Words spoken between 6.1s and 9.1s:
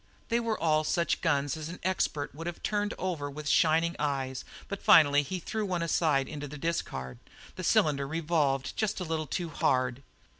into the discard; the cylinder revolved just a